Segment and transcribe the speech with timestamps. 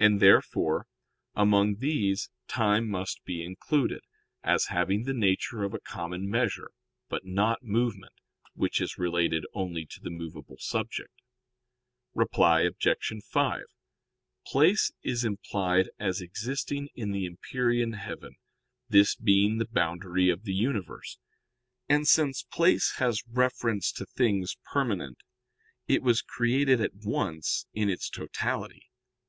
[0.00, 0.88] And, therefore,
[1.36, 4.00] among these time must be included,
[4.42, 6.72] as having the nature of a common measure;
[7.08, 8.14] but not movement,
[8.54, 11.12] which is related only to the movable subject.
[12.12, 13.22] Reply Obj.
[13.24, 13.62] 5:
[14.44, 18.34] Place is implied as existing in the empyrean heaven,
[18.88, 21.18] this being the boundary of the universe.
[21.88, 25.18] And since place has reference to things permanent,
[25.86, 28.90] it was created at once in its totality.